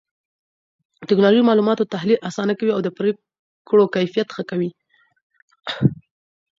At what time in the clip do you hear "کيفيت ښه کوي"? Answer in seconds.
3.95-4.69